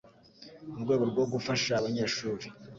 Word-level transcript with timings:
mu 0.75 0.81
rwego 0.83 1.03
rwo 1.11 1.23
gufasha 1.33 1.71
abanyeshuri 1.79 2.45